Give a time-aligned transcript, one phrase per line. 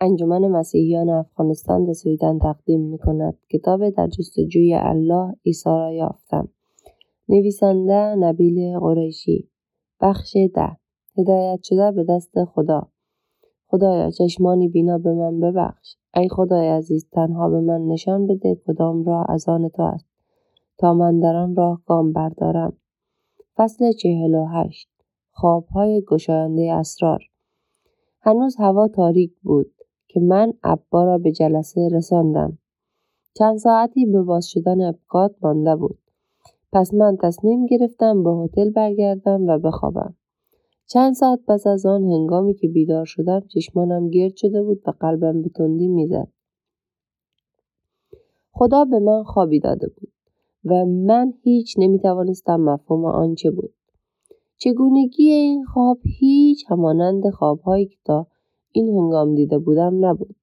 [0.00, 3.38] انجمن مسیحیان افغانستان به سویدن تقدیم می کند.
[3.50, 6.48] کتاب در جستجوی الله عیسی را یافتم.
[7.28, 9.48] نویسنده نبیل قریشی.
[10.00, 10.76] بخش ده.
[11.18, 12.88] هدایت شده به دست خدا.
[13.66, 15.96] خدایا چشمانی بینا به من ببخش.
[16.14, 20.06] ای خدای عزیز تنها به من نشان بده کدام را از آن تو است.
[20.78, 22.76] تا من در آن راه گام بردارم.
[23.56, 24.88] فصل چهل و هشت.
[25.30, 27.20] خوابهای گشاینده اسرار.
[28.20, 29.77] هنوز هوا تاریک بود.
[30.08, 32.58] که من ابا را به جلسه رساندم.
[33.34, 35.98] چند ساعتی به باز شدن ابکات مانده بود.
[36.72, 40.14] پس من تصمیم گرفتم به هتل برگردم و بخوابم.
[40.86, 45.42] چند ساعت پس از آن هنگامی که بیدار شدم چشمانم گرد شده بود و قلبم
[45.42, 46.28] به تندی می‌زد.
[48.52, 50.12] خدا به من خوابی داده بود
[50.64, 53.74] و من هیچ نمی‌توانستم مفهوم آن چه بود.
[54.56, 58.26] چگونگی این خواب هیچ همانند خوابهایی که تا
[58.72, 60.36] این هنگام دیده بودم نبود.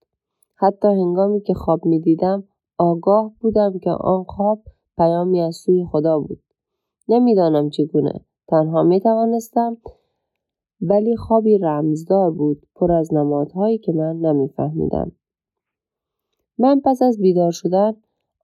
[0.56, 2.44] حتی هنگامی که خواب می‌دیدم
[2.78, 4.62] آگاه بودم که آن خواب
[4.98, 6.40] پیامی از سوی خدا بود.
[7.08, 8.26] نمی‌دانم چگونه.
[8.48, 9.78] تنها می توانستم
[10.82, 15.12] ولی خوابی رمزدار بود پر از نمادهایی که من نمیفهمیدم.
[16.58, 17.94] من پس از بیدار شدن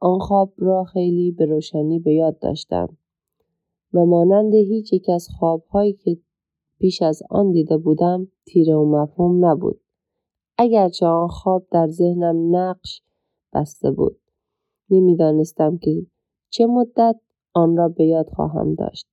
[0.01, 2.97] آن خواب را خیلی به روشنی به یاد داشتم
[3.93, 6.17] و مانند هیچ یک از خوابهایی که
[6.81, 9.81] پیش از آن دیده بودم تیره و مفهوم نبود.
[10.57, 13.01] اگرچه آن خواب در ذهنم نقش
[13.53, 14.19] بسته بود
[14.89, 16.05] نمی‌دانستم که
[16.49, 17.19] چه مدت
[17.53, 19.07] آن را به یاد خواهم داشت.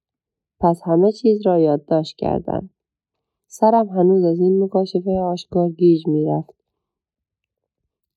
[0.61, 2.71] پس همه چیز را یادداشت کردم.
[3.47, 6.55] سرم هنوز از این مکاشفه آشکار گیج می‌رفت.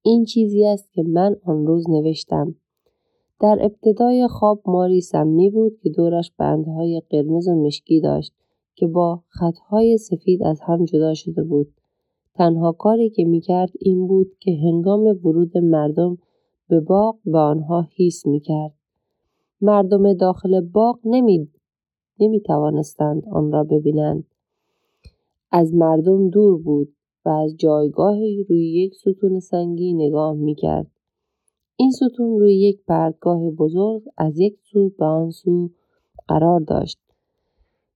[0.04, 2.56] این چیزی است که من آن روز نوشتم.
[3.40, 8.34] در ابتدای خواب ماری سمی بود که دورش بندهای قرمز و مشکی داشت.
[8.82, 11.68] که با خطهای سفید از هم جدا شده بود.
[12.36, 16.18] تنها کاری که می‌کرد این بود که هنگام ورود مردم
[16.70, 18.74] به باغ به آنها هیس می‌کرد.
[19.62, 21.50] مردم داخل باغ نمی,
[22.20, 24.24] نمی توانستند آن را ببینند.
[25.52, 26.94] از مردم دور بود
[27.26, 30.88] و از جایگاهی روی یک ستون سنگی نگاه می‌کرد.
[31.76, 35.70] این ستون روی یک پردگاه بزرگ از یک سو به آن سو
[36.28, 37.01] قرار داشت.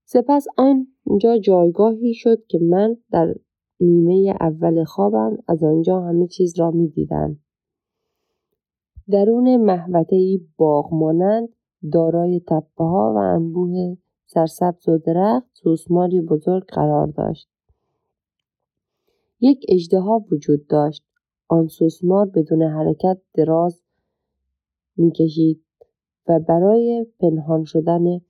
[0.07, 3.35] سپس آنجا جایگاهی شد که من در
[3.79, 7.38] نیمه اول خوابم از آنجا همه چیز را می دیدم.
[9.11, 11.49] درون محوطه ای باغ مانند
[11.91, 17.49] دارای تپه ها و انبوه سرسبز و درخت سوسماری بزرگ قرار داشت.
[19.39, 21.03] یک اجدها وجود داشت.
[21.47, 23.81] آن سوسمار بدون حرکت دراز
[24.97, 25.63] می‌کشید
[26.27, 28.22] و برای پنهان شدن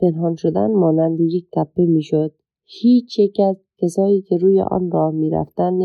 [0.00, 2.34] پنهان شدن مانند یک تپه می‌شد.
[2.64, 5.82] هیچ یک از کسایی که روی آن راه می‌رفتند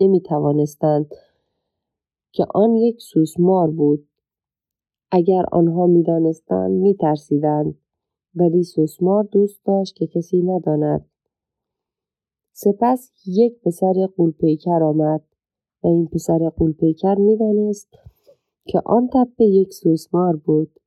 [0.00, 1.10] نمی توانستند
[2.32, 4.08] که آن یک سوسمار بود.
[5.10, 7.74] اگر آنها می‌دانستند میترسیدند.
[8.34, 11.10] ولی سوسمار دوست داشت که کسی نداند.
[12.52, 15.24] سپس یک پسر قولپیکر آمد
[15.82, 17.88] و این پسر قولپیکر می‌دانست
[18.66, 20.80] که آن تپه یک سوسمار بود.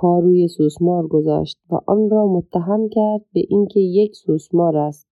[0.00, 5.08] پا روی سوسمار گذاشت و آن را متهم کرد به اینکه یک سوسمار است.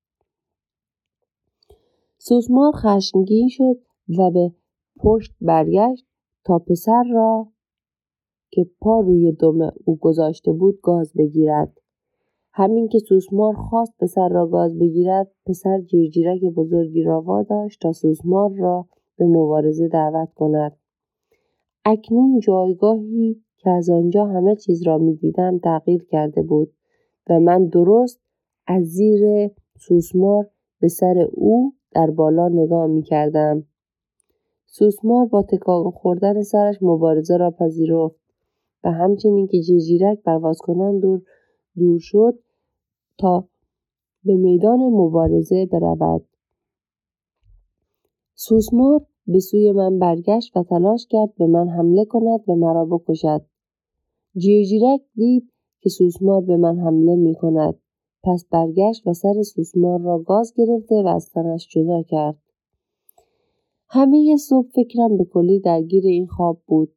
[2.18, 3.76] سوسمار خشمگین شد
[4.18, 4.52] و به
[5.00, 6.06] پشت برگشت
[6.44, 7.48] تا پسر را
[8.50, 11.80] که پا روی دم او گذاشته بود گاز بگیرد.
[12.52, 18.50] همین که سوسمار خواست پسر را گاز بگیرد پسر جیرجیرک بزرگی را واداشت تا سوسمار
[18.50, 18.86] را
[19.16, 20.76] به مبارزه دعوت کند.
[21.84, 26.72] اکنون جایگاهی که از آنجا همه چیز را می‌دیدم تغییر کرده بود
[27.30, 28.20] و من درست
[28.66, 30.46] از زیر سوسمار
[30.80, 33.64] به سر او در بالا نگاه می کردم.
[34.66, 38.20] سوسمار با تکان خوردن سرش مبارزه را پذیرفت
[38.84, 41.22] و همچنین که جیجیرک پرواز کنان دور
[41.76, 42.38] دور شد
[43.18, 43.48] تا
[44.24, 46.24] به میدان مبارزه برود
[48.34, 53.55] سوسمار به سوی من برگشت و تلاش کرد به من حمله کند و مرا بکشد
[54.38, 57.74] جیرجیرک دید که سوسمار به من حمله می کند
[58.24, 62.42] پس برگشت و سر سوسمار را گاز گرفته و از تنش جدا کرد
[63.88, 66.92] همه صبح فکرم به کلی درگیر این خواب بود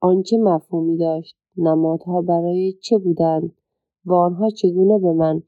[0.00, 3.52] آنچه مفهومی داشت نمادها برای چه بودند
[4.04, 5.42] و آنها چگونه به من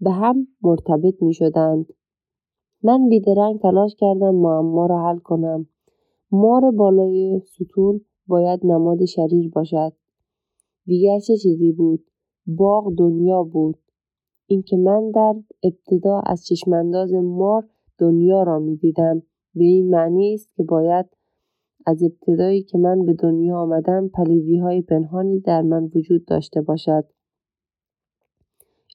[0.00, 1.86] به هم مرتبط می شدند.
[2.82, 5.66] من بیدرنگ تلاش کردم معما را حل کنم.
[6.30, 9.92] مار بالای ستون باید نماد شریر باشد.
[10.86, 12.06] دیگر چه چیزی بود؟
[12.46, 13.78] باغ دنیا بود.
[14.46, 17.68] اینکه من در ابتدا از چشمانداز مار
[17.98, 19.22] دنیا را می دیدم
[19.54, 21.06] به این معنی است که باید
[21.86, 27.04] از ابتدایی که من به دنیا آمدم پلیدی های پنهانی در من وجود داشته باشد.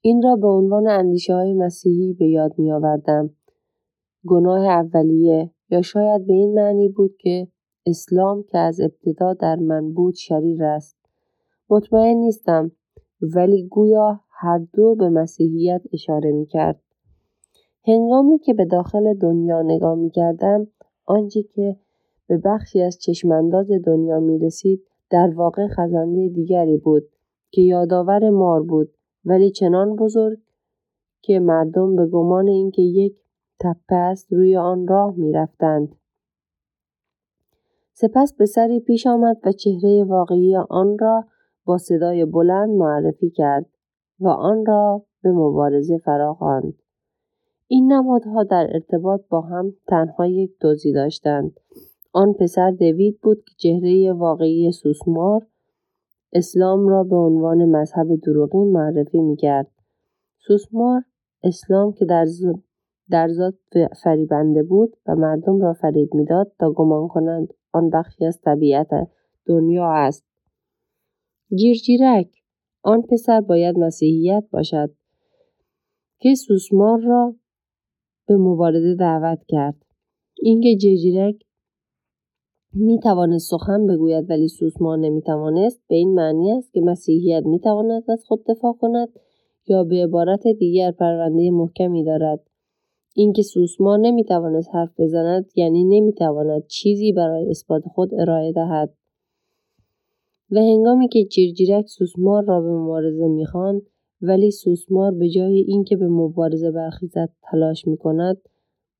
[0.01, 3.29] این را به عنوان اندیشه های مسیحی به یاد می آوردم.
[4.27, 7.47] گناه اولیه یا شاید به این معنی بود که
[7.85, 11.00] اسلام که از ابتدا در من بود شریر است.
[11.71, 12.71] مطمئن نیستم
[13.21, 16.81] ولی گویا هر دو به مسیحیت اشاره می کرد.
[17.87, 20.67] هنگامی که به داخل دنیا نگاه می کردم
[21.05, 21.75] آنچه که
[22.27, 27.03] به بخشی از چشمانداز دنیا می رسید در واقع خزنده دیگری بود
[27.51, 28.93] که یادآور مار بود
[29.25, 30.39] ولی چنان بزرگ
[31.21, 33.15] که مردم به گمان اینکه یک
[33.59, 35.95] تپه است روی آن راه می رفتند.
[37.93, 41.25] سپس به سری پیش آمد و چهره واقعی آن را
[41.65, 43.65] با صدای بلند معرفی کرد
[44.19, 46.73] و آن را به مبارزه فراخواند.
[47.67, 51.59] این نمادها در ارتباط با هم تنها یک دوزی داشتند.
[52.13, 55.47] آن پسر دوید بود که چهره واقعی سوسمار
[56.33, 59.67] اسلام را به عنوان مذهب دروغین معرفی می‌کرد.
[60.47, 61.01] سوسمار
[61.43, 62.25] اسلام که در,
[63.09, 63.55] در ذات
[64.03, 68.87] فریبنده بود و مردم را فریب می‌داد تا گمان کنند آن بخشی از طبیعت
[69.45, 70.30] دنیا است.
[71.55, 72.27] جیرجیرک
[72.83, 74.91] آن پسر باید مسیحیت باشد.
[76.19, 77.35] که سوسمار را
[78.27, 79.85] به مبارزه دعوت کرد.
[80.41, 81.35] اینکه جیرجیرک
[82.73, 87.59] می توانست سخن بگوید ولی سوسمار نمی توانست به این معنی است که مسیحیت می
[87.59, 89.09] تواند از خود دفاع کند
[89.67, 92.39] یا به عبارت دیگر پرونده محکمی دارد.
[93.15, 98.93] اینکه سوسمار نمی توانست حرف بزند یعنی نمی تواند چیزی برای اثبات خود ارائه دهد.
[100.51, 103.81] و هنگامی که جیرجیرک سوسمار را به مبارزه می‌خواند
[104.21, 108.37] ولی سوسمار به جای اینکه به مبارزه برخیزد تلاش می کند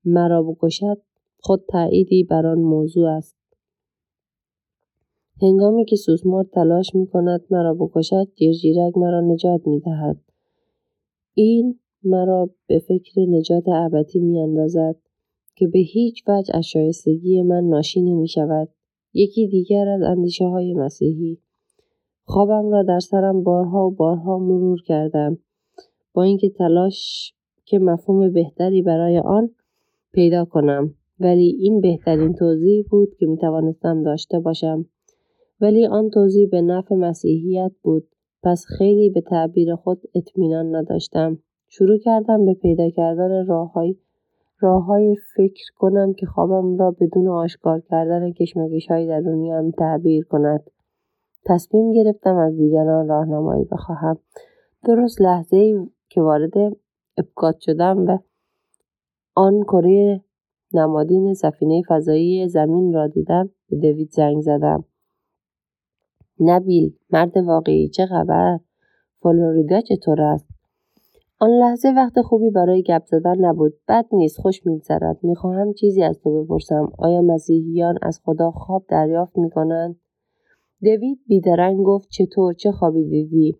[0.05, 0.97] مرا بکشد
[1.39, 3.35] خود تأییدی بر آن موضوع است
[5.41, 10.17] هنگامی که سوسمار تلاش می کند مرا بکشد جیرجیرک مرا نجات می دهد.
[11.33, 14.95] این مرا به فکر نجات ابدی می اندازد
[15.55, 18.69] که به هیچ وجه از شایستگی من ناشی نمی شود.
[19.13, 21.37] یکی دیگر از اندیشه های مسیحی.
[22.23, 25.37] خوابم را در سرم بارها و بارها مرور کردم.
[26.13, 27.33] با اینکه تلاش
[27.65, 29.49] که مفهوم بهتری برای آن
[30.13, 30.93] پیدا کنم.
[31.19, 34.85] ولی این بهترین توضیح بود که می توانستم داشته باشم.
[35.61, 38.07] ولی آن توضیح به نفع مسیحیت بود.
[38.43, 41.39] پس خیلی به تعبیر خود اطمینان نداشتم.
[41.69, 43.95] شروع کردم به پیدا کردن راههای
[44.61, 50.63] راههای فکر کنم که خوابم را بدون آشکار کردن کشمکش های درونی هم تعبیر کند.
[51.45, 54.17] تصمیم گرفتم از دیگران راهنمایی بخواهم.
[54.83, 56.53] درست لحظه ای که وارد
[57.17, 58.17] ابکات شدم و
[59.35, 60.21] آن کره
[60.73, 64.83] نمادین سفینه فضایی زمین را دیدم به دوید زنگ زدم.
[66.39, 68.59] نبیل مرد واقعی چه خبر؟
[69.21, 70.50] فلوریدا چطور است؟
[71.43, 73.73] آن لحظه وقت خوبی برای گپ زدن نبود.
[73.87, 75.19] بد نیست خوش میگذرد.
[75.23, 76.91] می‌خواهم چیزی از تو بپرسم.
[76.97, 79.95] آیا مسیحیان از خدا خواب دریافت می‌کنند؟
[80.83, 83.57] دوید بیدرنگ گفت چطور؟ چه خوابی دیدی؟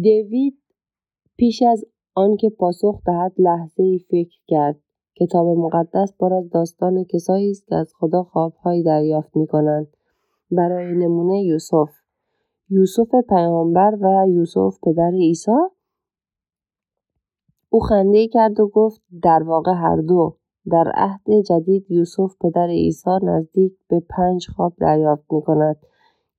[0.00, 0.58] دیوید
[1.36, 1.84] پیش از
[2.14, 4.80] آنکه پاسخ دهد لحظه ای فکر کرد.
[5.20, 9.86] کتاب مقدس پر از داستان کسایی است که از خدا خوابهایی دریافت می‌کنند.
[10.50, 11.90] برای نمونه یوسف.
[12.70, 15.50] یوسف پیامبر و یوسف پدر عیسی؟
[17.70, 20.36] او خنده کرد و گفت در واقع هر دو.
[20.70, 25.76] در عهد جدید یوسف پدر عیسی نزدیک به پنج خواب دریافت می کند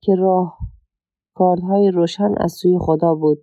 [0.00, 0.58] که راه
[1.34, 3.38] کارهای روشن از سوی خدا بود.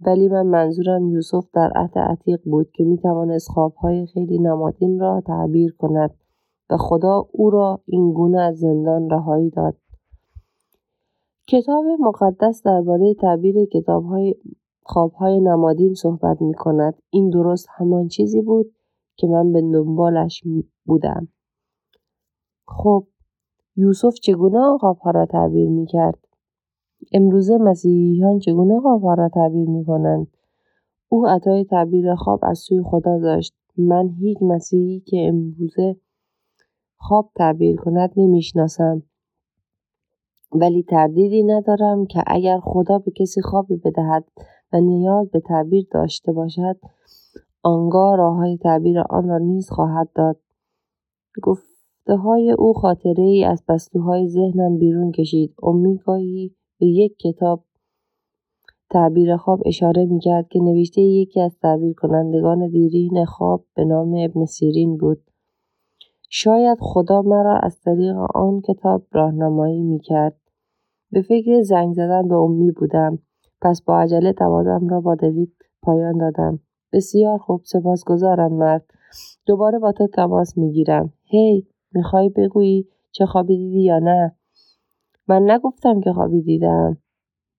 [0.00, 5.20] ولی من منظورم یوسف در عهد عتیق بود که می توانست خوابهای خیلی نمادین را
[5.26, 6.14] تعبیر کند
[6.70, 9.76] و خدا او را این گونه از زندان رهایی داد.
[11.46, 14.34] کتاب مقدس درباره تعبیر کتابهای
[14.88, 16.94] خوابهای نمادین صحبت می کند.
[17.10, 18.72] این درست همان چیزی بود
[19.16, 20.42] که من به دنبالش
[20.84, 21.28] بودم.
[22.68, 23.06] خب
[23.76, 26.18] یوسف چگونه خوابها را تعبیر می کرد؟
[27.12, 30.26] امروزه مسیحیان چگونه خوابها را تعبیر می کنند؟
[31.08, 33.54] او عطای تعبیر خواب از سوی خدا داشت.
[33.78, 35.96] من هیچ مسیحی که امروزه
[36.96, 39.02] خواب تعبیر کند نمی‌شناسم.
[40.52, 44.24] ولی تردیدی ندارم که اگر خدا به کسی خوابی بدهد
[44.72, 46.76] و نیاز به تعبیر داشته باشد
[47.62, 50.40] آنگاه های تعبیر آن را نیز خواهد داد.
[51.42, 55.54] گفته های او خاطره ای از پستوهای ذهنم بیرون کشید.
[55.62, 57.64] امیدگاهی به یک کتاب
[58.90, 64.14] تعبیر خواب اشاره می کرد که نوشته یکی از تعبیر کنندگان دیرین خواب به نام
[64.18, 65.22] ابن سیرین بود.
[66.30, 70.40] شاید خدا مرا از طریق آن کتاب راهنمایی می‌کرد.
[71.10, 73.18] به فکر زنگ زدن به امی بودم.
[73.60, 76.58] پس با عجله تماسم را با دوید پایان دادم.
[76.92, 78.84] بسیار خوب سپاسگزارم مرد.
[79.46, 81.12] دوباره با تو تماس می‌گیرم.
[81.24, 84.36] هی می‌خوای بگویی چه خوابی دیدی یا نه؟
[85.28, 86.96] من نگفتم که خوابی دیدم.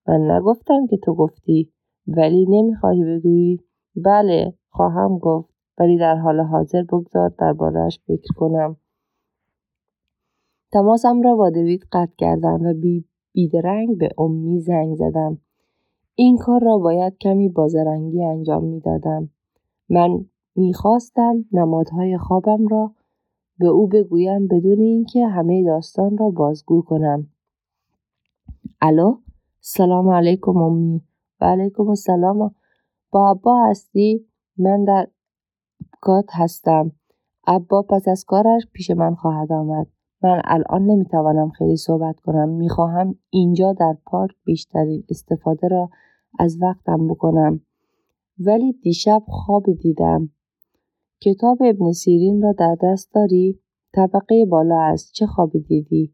[0.08, 1.72] من نگفتم که تو گفتی.
[2.08, 3.60] ولی نمی‌خواهی بگویی.
[3.96, 5.50] بله خواهم گفت.
[5.80, 8.78] ولی در حال حاضر بگذار دربارهاش فکر کنم.
[10.72, 15.38] تماسم را با دوید قطع کردم و بی بیدرنگ به امی زنگ زدم.
[16.20, 19.30] این کار را باید کمی بازرنگی انجام می‌دادم.
[19.90, 22.92] من می‌خواستم نمادهای خوابم را
[23.60, 27.28] به او بگویم بدون اینکه همه داستان را بازگو کنم.
[28.82, 29.18] الو؟
[29.60, 31.02] سلام علیکم امی.
[31.42, 32.56] و علیکم السلام.
[33.12, 34.26] با ابا هستی؟
[34.58, 35.08] من در
[36.02, 36.92] کات هستم.
[37.48, 39.88] ابا پس از کارش پیش من خواهد آمد.
[40.24, 42.50] من الان نمی‌توانم خیلی صحبت کنم.
[42.50, 45.90] می‌خواهم اینجا در پارک بیشترین استفاده را
[46.40, 47.62] از وقتم بکنم.
[48.40, 50.30] ولی دیشب خوابی دیدم.
[51.22, 53.60] کتاب ابن سیرین را در دست داری؟
[53.94, 55.14] طبقه بالا است.
[55.14, 56.14] چه خوابی دیدی؟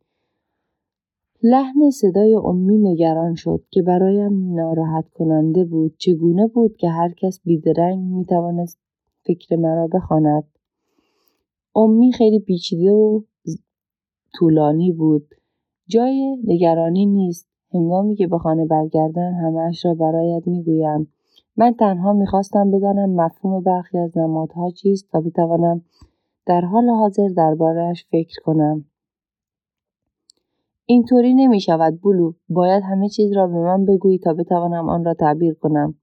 [1.43, 5.95] لحن صدای امی نگران شد که برایم ناراحت کننده بود.
[5.97, 8.79] چگونه بود که هر کس بیدرنگ می‌توانست
[9.25, 10.43] فکر مرا بخواند؟
[11.75, 13.21] امی خیلی پیچیده و
[14.39, 15.27] طولانی بود.
[15.87, 17.47] جای نگرانی نیست.
[17.73, 21.07] هنگامی که به خانه برگردم همهاش را برایت می‌گویم.
[21.57, 25.81] من تنها می‌خواستم بدانم مفهوم برخی از نمادها چیست تا بتوانم
[26.45, 28.85] در حال حاضر دربارهاش فکر کنم.
[30.85, 35.13] اینطوری نمی شود بلو باید همه چیز را به من بگویی تا بتوانم آن را
[35.13, 35.95] تعبیر کنم.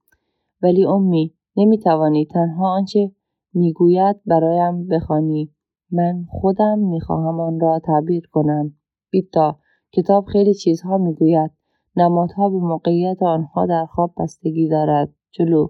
[0.62, 3.10] ولی امی نمی توانی تنها آنچه
[3.54, 5.50] می‌گوید برایم بخوانی.
[5.92, 8.75] من خودم می‌خواهم آن را تعبیر کنم.
[9.11, 9.59] بیتا
[9.92, 11.50] کتاب خیلی چیزها می‌گوید.
[11.97, 15.14] نمادها به موقعیت آنها در خواب بستگی دارد.
[15.30, 15.68] جلو.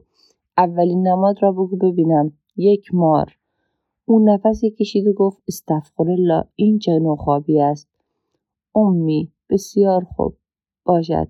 [0.58, 2.32] اولین نماد را بگو ببینم.
[2.56, 3.36] یک مار.
[4.04, 7.88] او نفسی کشید و گفت استغفرالله این چه نوع خوابی است.
[8.74, 10.36] امی بسیار خوب.
[10.84, 11.28] باشد.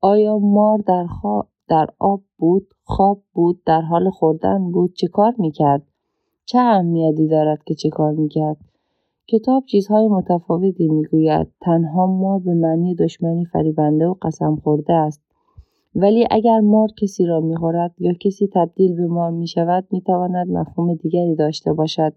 [0.00, 5.34] آیا مار در, خواب در آب بود؟ خواب بود؟ در حال خوردن بود؟ چه کار
[5.38, 5.82] می‌کرد؟
[6.46, 8.56] چه اهمیتی دارد که چه کار می‌کرد؟
[9.28, 11.46] کتاب چیزهای متفاوتی می‌گوید.
[11.60, 15.22] تنها مار به معنی دشمنی فریبنده و قسم خورده است.
[15.94, 21.34] ولی اگر مار کسی را می‌خورد یا کسی تبدیل به مار می‌شود می‌تواند مفهوم دیگری
[21.34, 22.12] داشته باشد.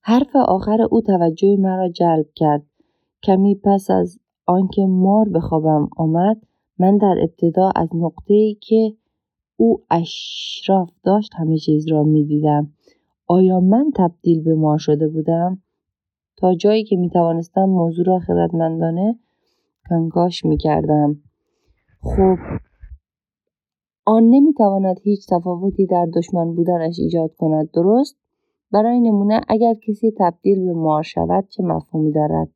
[0.00, 2.62] حرف آخر او توجه مرا جلب کرد.
[3.22, 6.36] کمی پس از آنکه مار به خوابم آمد
[6.78, 8.92] من در ابتدا از نقطه ای که
[9.56, 12.72] او اشراف داشت همه چیز را می‌دیدم
[13.26, 15.62] آیا من تبدیل به مار شده بودم
[16.36, 19.18] تا جایی که می توانستم موضوع را خردمندانه
[19.88, 21.16] کنگاش می کردم.
[22.02, 22.36] خب
[24.04, 28.16] آن نمی تواند هیچ تفاوتی در دشمن بودنش ایجاد کند درست؟
[28.72, 32.48] برای نمونه اگر کسی تبدیل به مار شود چه مفهومی دارد؟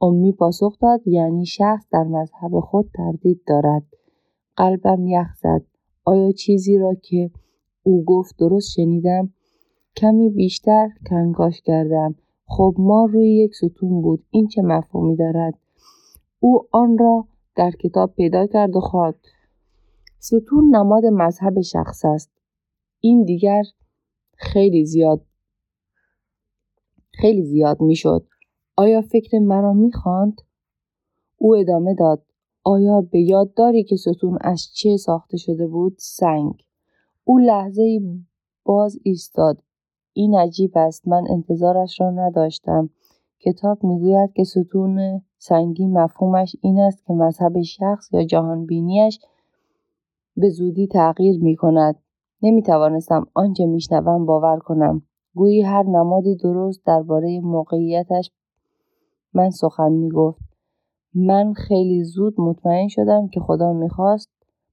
[0.00, 3.82] امی پاسخ داد یعنی شخص در مذهب خود تردید دارد.
[4.56, 5.75] قلبم یخ زد.
[6.08, 7.30] آیا چیزی را که
[7.82, 9.32] او گفت درست شنیدم؟
[9.96, 12.14] کمی بیشتر کنگاش کردم.
[12.46, 14.24] خب ما روی یک ستون بود.
[14.30, 15.54] این چه مفهومی دارد؟
[16.40, 19.14] او آن را در کتاب پیدا کرد و خواند.
[20.18, 22.30] ستون نماد مذهب شخص است.
[23.00, 23.62] این دیگر
[24.36, 25.26] خیلی زیاد
[27.10, 28.26] خیلی زیاد می‌شد.
[28.76, 30.40] آیا فکر مرا می‌خواند؟
[31.36, 32.22] او ادامه داد.
[32.68, 36.62] آیا به یاد داری که ستون از چه ساخته شده بود؟ سنگ.
[37.24, 38.00] او لحظه
[38.64, 39.62] باز ایستاد.
[40.12, 41.08] این عجیب است.
[41.08, 42.90] من انتظارش را نداشتم.
[43.40, 49.18] کتاب می‌گوید که ستون سنگی مفهومش این است که مذهب شخص یا جهانبینیش
[50.36, 51.96] به زودی تغییر می کند.
[52.42, 55.02] نمی توانستم آنچه میشنوم باور کنم.
[55.34, 58.30] گویی هر نمادی درست درباره موقعیتش
[59.34, 60.45] من سخن می گفت.
[61.18, 64.30] من خیلی زود مطمئن شدم که خدا می‌خواست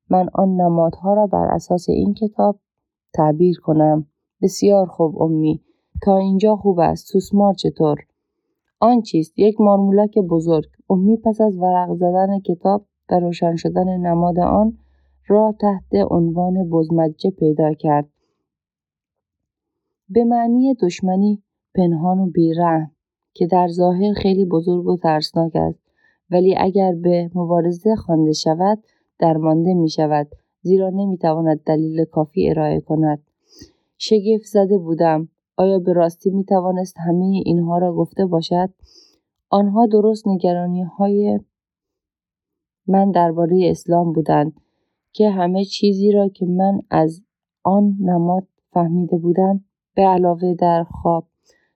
[0.10, 2.60] من آن نمادها را بر اساس این کتاب
[3.14, 4.08] تعبیر کنم.
[4.42, 5.62] بسیار خوب امی.
[6.02, 7.08] تا اینجا خوب است.
[7.08, 7.98] سوسمار چطور؟
[8.80, 10.70] آن چیست؟ یک مارمولک بزرگ.
[10.90, 14.78] امی پس از ورق زدن کتاب و روشن شدن نماد آن
[15.28, 18.10] را تحت عنوان بزمجه پیدا کرد.
[20.10, 21.44] به معنی دشمنی
[21.76, 22.92] پنهان و بیرحم
[23.34, 25.83] که در ظاهر خیلی بزرگ و ترسناک است
[26.34, 28.84] ولی اگر به مبارزه خوانده شود
[29.20, 30.28] درمانده می شود
[30.62, 33.24] زیرا نمی تواند دلیل کافی ارائه کند.
[33.98, 35.30] شگفت زده بودم.
[35.58, 38.70] آیا به راستی می توانست همه اینها را گفته باشد؟
[39.50, 41.40] آنها درست نگرانی های
[42.88, 44.54] من درباره اسلام بودند
[45.12, 47.22] که همه چیزی را که من از
[47.64, 49.64] آن نماد فهمیده بودم
[49.96, 51.28] به علاوه در خواب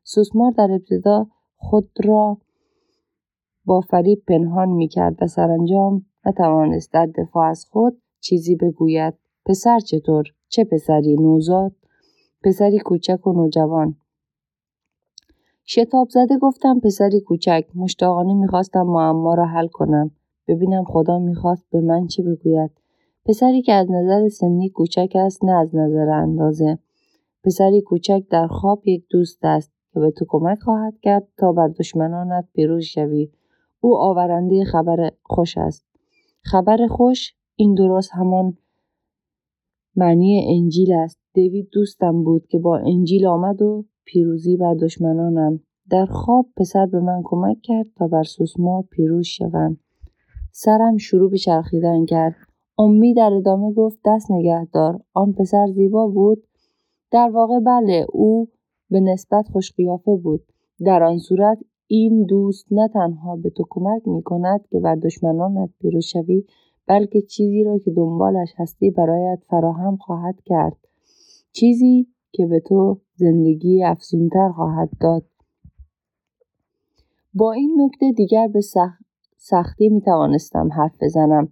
[0.03, 2.37] سوسمار در ابتدا خود را
[3.67, 9.13] با فریب پنهان می کرد و سرانجام نتوانست در دفاع از خود چیزی بگوید.
[9.45, 11.71] پسر چطور؟ چه پسری نوزاد؟
[12.43, 13.95] پسری کوچک و نوجوان.
[15.65, 20.11] شتاب زده گفتم پسری کوچک مشتاقانه می‌خواستم معما را حل کنم.
[20.47, 22.71] ببینم خدا می‌خواست به من چه بگوید.
[23.25, 26.77] پسری که از نظر سنی کوچک است نه از نظر اندازه.
[27.43, 31.67] پسری کوچک در خواب یک دوست است که به تو کمک خواهد کرد تا بر
[31.67, 33.29] دشمنانت پیروز شوی.
[33.79, 35.85] او آورنده خبر خوش است.
[36.41, 38.57] خبر خوش این درست همان
[39.95, 41.19] معنی انجیل است.
[41.33, 45.59] دیوید دوستم بود که با انجیل آمد و پیروزی بر دشمنانم.
[45.89, 49.77] در خواب پسر به من کمک کرد تا بر سوسمار پیروز شوم.
[50.51, 52.35] سرم شروع به چرخیدن کرد.
[52.77, 54.99] امی در ادامه گفت دست نگهدار.
[55.13, 56.43] آن پسر زیبا بود.
[57.11, 58.47] در واقع بله او
[58.89, 60.41] به نسبت خوشقیافه بود.
[60.85, 65.69] در آن صورت این دوست نه تنها به تو کمک می کند که بر دشمنانت
[65.79, 66.43] پیروز شوی
[66.87, 70.77] بلکه چیزی را که دنبالش هستی برایت فراهم خواهد کرد.
[71.51, 75.25] چیزی که به تو زندگی افزونتر خواهد داد.
[77.33, 78.61] با این نکته دیگر به
[79.37, 81.51] به سختی می توانستم حرف بزنم.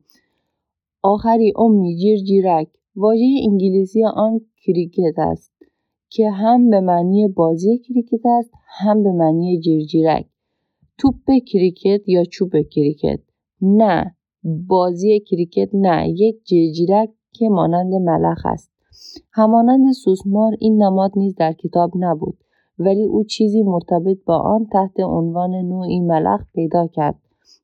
[1.01, 2.67] آخری ام جیر جیرک.
[2.95, 5.54] واژه انگلیسی آن cricket است.
[6.09, 10.25] که هم به معنی بازی کریکت است هم به معنی جیرجیرک
[10.97, 13.19] توپ کریکت یا چوب کریکت؟
[13.61, 14.15] نه.
[14.43, 16.09] بازی کریکت نه.
[16.09, 18.71] یک جیرجیرک که مانند ملخ است.
[19.31, 22.37] همانند سوسمار این نماد نیز در کتاب نبود
[22.79, 27.15] ولی او چیزی مرتبط با آن تحت عنوان نوعی ملخ پیدا کرد.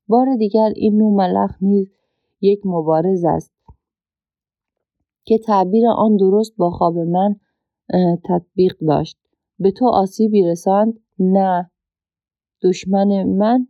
[0.07, 1.91] بار دیگر این نوع ملخ نیز
[2.41, 3.51] یک مبارز است
[5.23, 7.35] که تعبیر آن درست با خواب من
[8.23, 9.17] تطبیق داشت.
[9.59, 11.71] به تو آسیبی رساند؟ نه.
[12.63, 13.67] دشمن من؟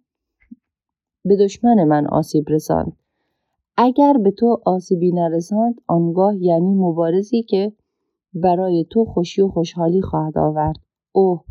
[1.26, 2.94] به دشمن من آسیب رساند.
[3.78, 7.74] اگر به تو آسیبی نرساند آنگاه یعنی مبارزی که
[8.34, 10.80] برای تو خوشی و خوشحالی خواهد آورد.
[11.12, 11.44] اوه.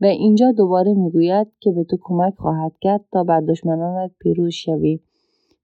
[0.00, 5.00] و اینجا دوباره می‌گوید که به تو کمک خواهد کرد تا بر دشمنانت پیروز شوی.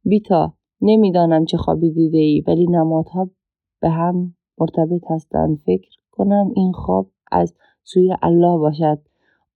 [0.05, 3.31] بیتا نمی‌دانم چه خوابی دیده ای ولی نمادها
[3.81, 8.99] به هم مرتبط هستند فکر کنم این خواب از سوی الله باشد.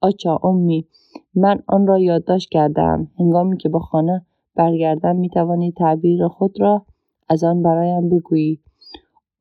[0.01, 0.87] آچا امی
[1.35, 3.09] من آن را یادداشت کردم.
[3.19, 6.87] هنگامی که به خانه برگردم می توانی تعبیر خود را
[7.29, 8.61] از آن برایم بگویی.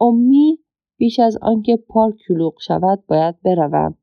[0.02, 0.60] امی
[0.98, 3.96] بیش از آنکه پارک شلوغ شود باید بروم.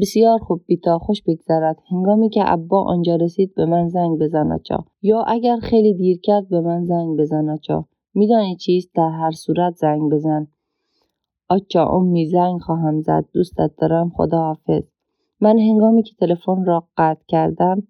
[0.00, 1.76] بسیار خوب بیتا خوش بگذرد.
[1.90, 4.84] هنگامی که ابا آنجا رسید به من زنگ بزن آچا.
[5.02, 7.84] یا اگر خیلی دیر کرد به من زنگ بزن آچا.
[8.14, 10.46] میدانی چیست؟ در هر صورت زنگ بزن.
[11.50, 13.24] آچا امی زنگ خواهم زد.
[13.32, 14.10] دوستت دارم.
[14.10, 14.82] خداحافظ.
[15.40, 17.82] من هنگامی که تلفن را قطع کردم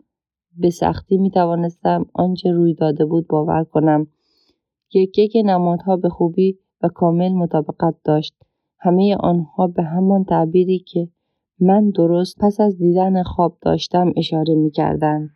[0.57, 4.07] به سختی می توانستم آنچه روی داده بود باور کنم.
[4.95, 8.35] یک یک نمادها به خوبی و کامل مطابقت داشت.
[8.79, 11.09] همه آنها به همان تعبیری که
[11.61, 15.31] من درست پس از دیدن خواب داشتم اشاره می کردن.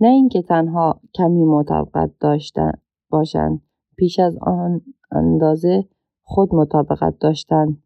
[0.00, 2.72] نه اینکه تنها کمی مطابقت داشتن
[3.10, 3.62] باشند.
[3.96, 5.88] پیش از آن اندازه
[6.32, 7.82] خود مطابقت داشتند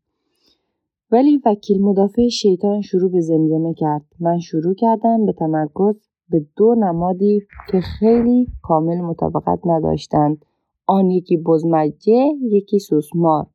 [1.11, 4.04] ولی وکیل مدافع شیطان شروع به زمزمه کرد.
[4.20, 5.94] من شروع کردم به تمرکز
[6.30, 10.44] به دو نمادی که خیلی کامل مطابقت نداشتند.
[10.87, 13.46] آن یکی بزمجه یکی سوسمار.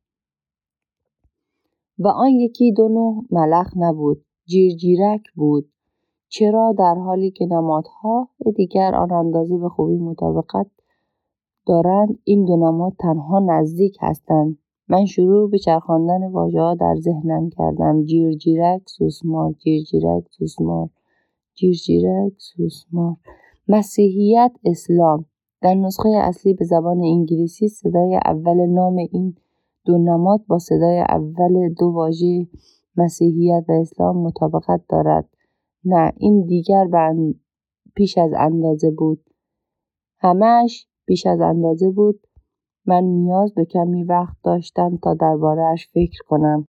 [1.98, 5.68] و آن یکی دو نوع ملخ نبود جیرجیرک بود.
[6.28, 10.66] چرا در حالی که نمادها دیگر آن اندازه به خوبی مطابقت
[11.66, 14.58] دارند این دو نماد تنها نزدیک هستند.
[14.88, 18.04] من شروع به چرخاندن واژهها در ذهنم کردم.
[18.04, 20.88] جیرجیرک سوسمار جیرجیرک سوسمار
[21.54, 23.16] جیرجیرک سوسمار
[23.68, 25.24] مسیحیت اسلام.
[25.62, 29.34] در نسخه اصلی به زبان انگلیسی صدای اول نام این
[29.84, 32.46] دو نماد با صدای اول دو واژه
[32.96, 35.28] مسیحیت و اسلام مطابقت دارد.
[35.84, 36.88] نه این دیگر
[37.94, 39.20] پیش از اندازه بود.
[40.18, 42.26] همش بیش از اندازه بود.
[42.86, 46.66] من نیاز به کمی وقت داشتم تا دربارهاش فکر کنم.